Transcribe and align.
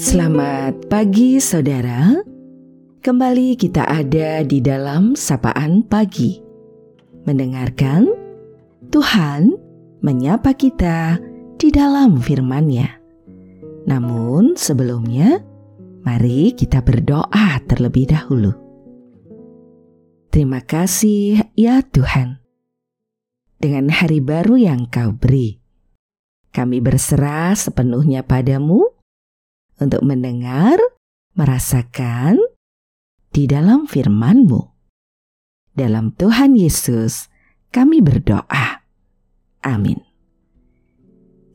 Selamat 0.00 0.88
pagi 0.88 1.36
saudara. 1.36 2.16
Kembali 3.04 3.52
kita 3.52 3.84
ada 3.84 4.40
di 4.40 4.64
dalam 4.64 5.12
sapaan 5.12 5.84
pagi. 5.84 6.40
Mendengarkan 7.28 8.08
Tuhan 8.88 9.52
menyapa 10.00 10.56
kita 10.56 11.20
di 11.60 11.68
dalam 11.68 12.16
firman-Nya. 12.16 12.88
Namun 13.84 14.56
sebelumnya, 14.56 15.44
mari 16.00 16.56
kita 16.56 16.80
berdoa 16.80 17.60
terlebih 17.68 18.08
dahulu. 18.08 18.56
Terima 20.32 20.64
kasih 20.64 21.44
ya 21.52 21.84
Tuhan. 21.84 22.40
Dengan 23.60 23.92
hari 23.92 24.24
baru 24.24 24.56
yang 24.56 24.88
kau 24.88 25.12
beri, 25.12 25.60
kami 26.56 26.80
berserah 26.80 27.52
sepenuhnya 27.52 28.24
padamu 28.24 28.99
untuk 29.80 30.04
mendengar, 30.04 30.76
merasakan 31.34 32.38
di 33.32 33.48
dalam 33.48 33.88
firman-Mu. 33.88 34.62
Dalam 35.74 36.12
Tuhan 36.14 36.54
Yesus, 36.54 37.32
kami 37.72 38.04
berdoa. 38.04 38.84
Amin. 39.64 40.00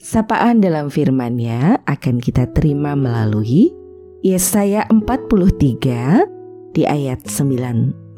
Sapaan 0.01 0.61
dalam 0.61 0.93
firman-Nya 0.93 1.81
akan 1.85 2.21
kita 2.21 2.53
terima 2.53 2.93
melalui 2.93 3.73
Yesaya 4.21 4.85
43 4.89 6.73
di 6.77 6.85
ayat 6.85 7.25
19. 7.25 8.17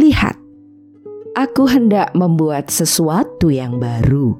Lihat, 0.00 0.36
aku 1.36 1.68
hendak 1.68 2.16
membuat 2.16 2.72
sesuatu 2.72 3.52
yang 3.52 3.76
baru, 3.76 4.32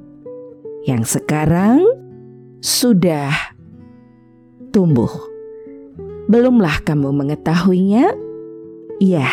yang 0.89 1.05
sekarang 1.05 1.85
sudah 2.59 3.58
tumbuh. 4.79 5.11
Belumlah 6.31 6.87
kamu 6.87 7.11
mengetahuinya? 7.11 8.15
Ya, 9.03 9.27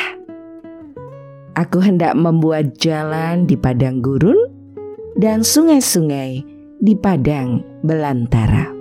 aku 1.54 1.78
hendak 1.78 2.18
membuat 2.18 2.74
jalan 2.82 3.46
di 3.46 3.54
padang 3.54 4.02
gurun 4.02 4.34
dan 5.14 5.46
sungai-sungai 5.46 6.42
di 6.82 6.94
padang 6.98 7.62
belantara. 7.86 8.74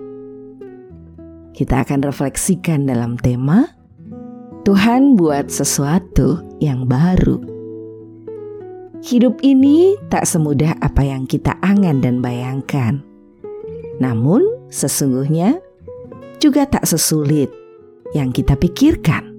Kita 1.54 1.86
akan 1.86 2.02
refleksikan 2.02 2.90
dalam 2.90 3.14
tema 3.22 3.70
Tuhan 4.66 5.14
buat 5.14 5.54
sesuatu 5.54 6.42
yang 6.58 6.90
baru. 6.90 7.38
Hidup 9.06 9.38
ini 9.46 9.94
tak 10.10 10.26
semudah 10.26 10.82
apa 10.82 11.06
yang 11.06 11.30
kita 11.30 11.62
angan 11.62 12.02
dan 12.02 12.26
bayangkan. 12.26 13.06
Namun, 14.02 14.42
sesungguhnya 14.74 15.62
juga 16.46 16.70
tak 16.70 16.86
sesulit 16.86 17.50
yang 18.14 18.30
kita 18.30 18.54
pikirkan. 18.54 19.34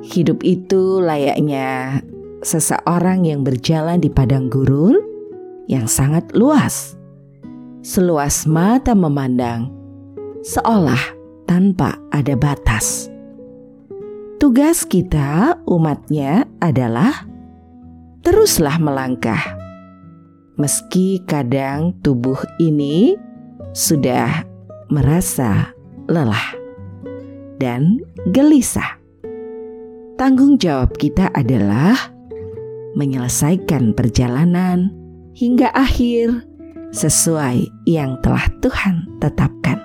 Hidup 0.00 0.40
itu 0.40 1.04
layaknya 1.04 2.00
seseorang 2.40 3.28
yang 3.28 3.44
berjalan 3.44 4.00
di 4.00 4.08
padang 4.08 4.48
gurun 4.48 4.96
yang 5.68 5.84
sangat 5.84 6.32
luas. 6.32 6.96
Seluas 7.84 8.48
mata 8.48 8.96
memandang, 8.96 9.68
seolah 10.40 11.12
tanpa 11.44 12.00
ada 12.08 12.32
batas. 12.32 13.12
Tugas 14.40 14.88
kita, 14.88 15.60
umatnya, 15.68 16.48
adalah 16.64 17.28
teruslah 18.24 18.80
melangkah. 18.80 19.54
Meski 20.56 21.20
kadang 21.28 21.92
tubuh 22.00 22.40
ini 22.56 23.14
sudah 23.76 24.55
merasa 24.90 25.74
lelah 26.06 26.54
dan 27.58 27.98
gelisah. 28.30 28.98
Tanggung 30.16 30.56
jawab 30.56 30.96
kita 30.96 31.28
adalah 31.36 31.96
menyelesaikan 32.96 33.92
perjalanan 33.92 34.88
hingga 35.36 35.68
akhir 35.76 36.48
sesuai 36.96 37.68
yang 37.84 38.16
telah 38.24 38.48
Tuhan 38.64 39.20
tetapkan. 39.20 39.76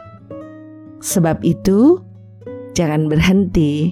Sebab 1.04 1.44
itu, 1.44 2.00
jangan 2.72 3.12
berhenti 3.12 3.92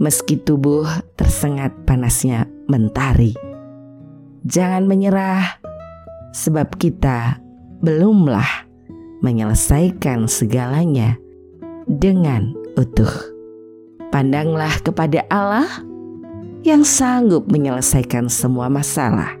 meski 0.00 0.40
tubuh 0.40 0.88
tersengat 1.20 1.74
panasnya 1.84 2.48
mentari. 2.70 3.36
Jangan 4.46 4.88
menyerah, 4.88 5.60
sebab 6.32 6.78
kita 6.80 7.42
belumlah 7.82 8.65
menyelesaikan 9.20 10.28
segalanya 10.28 11.16
dengan 11.86 12.52
utuh. 12.76 13.10
Pandanglah 14.10 14.72
kepada 14.82 15.24
Allah 15.28 15.68
yang 16.66 16.82
sanggup 16.82 17.46
menyelesaikan 17.46 18.26
semua 18.26 18.66
masalah. 18.66 19.38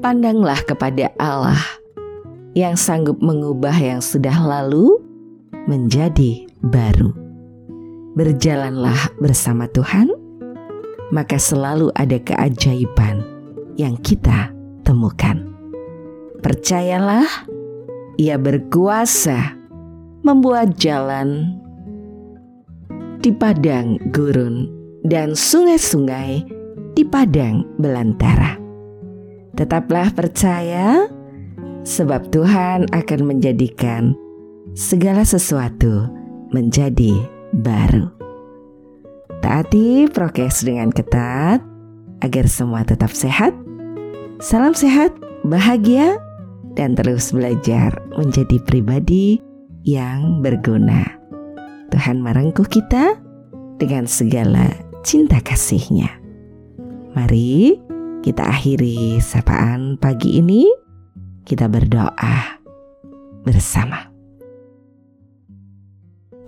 Pandanglah 0.00 0.60
kepada 0.64 1.12
Allah 1.16 1.60
yang 2.54 2.78
sanggup 2.78 3.18
mengubah 3.18 3.74
yang 3.74 4.00
sudah 4.00 4.34
lalu 4.44 5.00
menjadi 5.66 6.46
baru. 6.62 7.10
Berjalanlah 8.14 9.18
bersama 9.18 9.66
Tuhan, 9.72 10.12
maka 11.10 11.34
selalu 11.36 11.90
ada 11.98 12.16
keajaiban 12.22 13.26
yang 13.74 13.98
kita 13.98 14.54
temukan. 14.86 15.50
Percayalah 16.40 17.26
ia 18.16 18.38
berkuasa 18.38 19.54
membuat 20.24 20.78
jalan 20.80 21.58
di 23.20 23.32
padang 23.32 23.96
gurun 24.12 24.68
dan 25.04 25.36
sungai-sungai 25.36 26.44
di 26.94 27.02
padang 27.04 27.64
belantara. 27.80 28.56
Tetaplah 29.54 30.10
percaya, 30.12 31.06
sebab 31.86 32.32
Tuhan 32.32 32.90
akan 32.90 33.20
menjadikan 33.22 34.16
segala 34.74 35.22
sesuatu 35.22 36.10
menjadi 36.50 37.14
baru. 37.62 38.10
Taati 39.44 40.08
prokes 40.08 40.64
dengan 40.64 40.88
ketat 40.90 41.60
agar 42.24 42.44
semua 42.48 42.82
tetap 42.82 43.12
sehat. 43.12 43.52
Salam 44.40 44.72
sehat, 44.72 45.14
bahagia, 45.46 46.18
dan 46.74 46.98
terus 46.98 47.30
belajar 47.30 47.94
menjadi 48.18 48.58
pribadi 48.62 49.38
yang 49.84 50.40
berguna. 50.40 51.04
Tuhan 51.92 52.24
merengkuh 52.24 52.66
kita 52.66 53.20
dengan 53.78 54.08
segala 54.08 54.72
cinta 55.04 55.38
kasihnya. 55.38 56.10
Mari 57.14 57.78
kita 58.24 58.48
akhiri 58.48 59.20
sapaan 59.20 60.00
pagi 60.00 60.40
ini. 60.40 60.66
Kita 61.44 61.68
berdoa 61.68 62.56
bersama. 63.44 64.14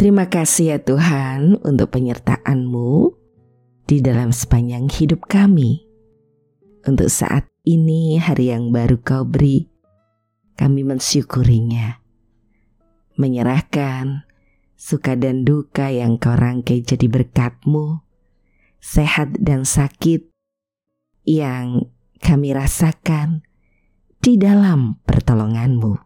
Terima 0.01 0.25
kasih 0.25 0.73
ya 0.73 0.79
Tuhan 0.81 1.61
untuk 1.61 1.93
penyertaan-Mu 1.93 3.13
di 3.85 4.01
dalam 4.01 4.33
sepanjang 4.33 4.89
hidup 4.89 5.29
kami. 5.29 5.85
Untuk 6.89 7.13
saat 7.13 7.45
ini 7.69 8.17
hari 8.17 8.53
yang 8.53 8.73
baru 8.73 8.97
kau 9.05 9.29
beri, 9.29 9.69
kami 10.57 10.83
mensyukurinya. 10.83 12.01
Menyerahkan 13.17 14.25
suka 14.77 15.17
dan 15.17 15.45
duka 15.45 15.89
yang 15.89 16.21
kau 16.21 16.37
rangkai 16.37 16.85
jadi 16.85 17.09
berkatmu, 17.09 18.05
sehat 18.81 19.37
dan 19.41 19.65
sakit 19.65 20.29
yang 21.25 21.89
kami 22.21 22.53
rasakan 22.53 23.45
di 24.21 24.37
dalam 24.37 25.01
pertolonganmu. 25.05 25.97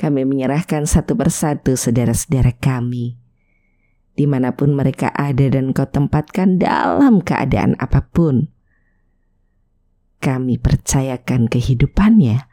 Kami 0.00 0.24
menyerahkan 0.24 0.88
satu 0.88 1.12
persatu 1.12 1.76
saudara-saudara 1.76 2.56
kami, 2.56 3.20
di 4.16 4.24
mana 4.24 4.56
pun 4.56 4.72
mereka 4.72 5.12
ada 5.12 5.44
dan 5.52 5.76
kau 5.76 5.88
tempatkan 5.88 6.56
dalam 6.56 7.20
keadaan 7.20 7.76
apa 7.76 8.08
pun. 8.08 8.48
Kami 10.20 10.60
percayakan 10.60 11.48
kehidupannya 11.48 12.49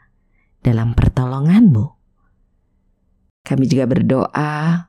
dalam 0.62 0.94
pertolonganmu. 0.94 1.86
Kami 3.46 3.64
juga 3.64 3.88
berdoa 3.88 4.88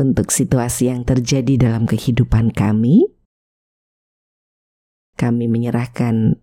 untuk 0.00 0.32
situasi 0.32 0.88
yang 0.88 1.04
terjadi 1.04 1.68
dalam 1.68 1.84
kehidupan 1.84 2.50
kami. 2.50 3.04
Kami 5.14 5.44
menyerahkan 5.46 6.40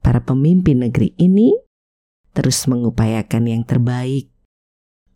para 0.00 0.24
pemimpin 0.24 0.86
negeri 0.86 1.12
ini 1.18 1.52
terus 2.30 2.64
mengupayakan 2.70 3.44
yang 3.50 3.62
terbaik 3.66 4.30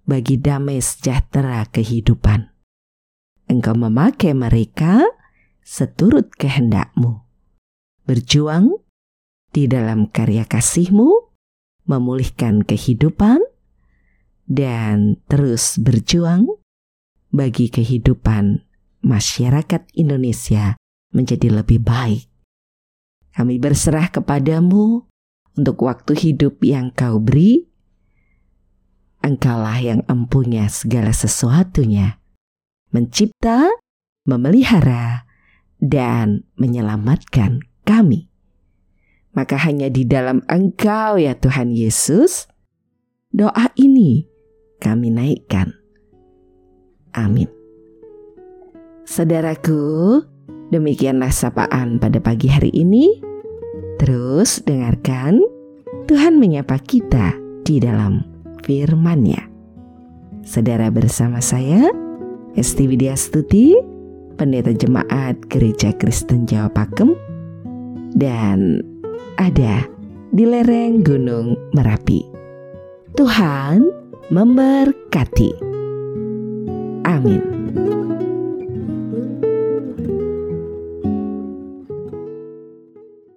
bagi 0.04 0.36
damai 0.36 0.82
sejahtera 0.82 1.64
kehidupan. 1.70 2.52
Engkau 3.48 3.76
memakai 3.78 4.36
mereka 4.36 5.04
seturut 5.64 6.28
kehendakmu. 6.36 7.24
Berjuang 8.04 8.84
di 9.54 9.64
dalam 9.64 10.12
karya 10.12 10.44
kasihmu 10.44 11.23
memulihkan 11.84 12.64
kehidupan, 12.64 13.40
dan 14.44 15.16
terus 15.28 15.80
berjuang 15.80 16.48
bagi 17.32 17.72
kehidupan 17.72 18.64
masyarakat 19.04 19.82
Indonesia 19.96 20.76
menjadi 21.12 21.48
lebih 21.62 21.80
baik. 21.80 22.28
Kami 23.34 23.58
berserah 23.58 24.14
kepadamu 24.14 25.04
untuk 25.58 25.76
waktu 25.82 26.14
hidup 26.14 26.62
yang 26.62 26.94
kau 26.94 27.18
beri. 27.18 27.66
Engkaulah 29.24 29.80
yang 29.80 30.00
empunya 30.04 30.68
segala 30.68 31.10
sesuatunya. 31.10 32.20
Mencipta, 32.92 33.72
memelihara, 34.28 35.24
dan 35.80 36.44
menyelamatkan 36.60 37.64
kami. 37.88 38.28
Maka 39.34 39.58
hanya 39.66 39.90
di 39.90 40.06
dalam 40.06 40.46
Engkau 40.46 41.18
ya 41.18 41.34
Tuhan 41.34 41.74
Yesus, 41.74 42.46
doa 43.34 43.70
ini 43.74 44.30
kami 44.78 45.10
naikkan. 45.10 45.74
Amin. 47.14 47.50
Saudaraku, 49.04 50.22
demikianlah 50.70 51.34
sapaan 51.34 51.98
pada 51.98 52.22
pagi 52.22 52.46
hari 52.46 52.70
ini. 52.74 53.18
Terus 53.98 54.62
dengarkan 54.62 55.38
Tuhan 56.06 56.38
menyapa 56.38 56.78
kita 56.82 57.34
di 57.66 57.78
dalam 57.82 58.22
firman-Nya. 58.62 59.50
Saudara 60.44 60.92
bersama 60.92 61.40
saya, 61.40 61.88
Esti 62.54 62.86
Widya 62.86 63.16
Stuti, 63.16 63.74
Pendeta 64.36 64.70
Jemaat 64.74 65.40
Gereja 65.48 65.94
Kristen 65.96 66.44
Jawa 66.44 66.68
Pakem, 66.68 67.16
dan 68.14 68.82
ada 69.38 69.86
di 70.34 70.44
lereng 70.46 71.02
Gunung 71.02 71.58
Merapi. 71.74 72.22
Tuhan 73.14 73.86
memberkati. 74.30 75.50
Amin. 77.06 77.42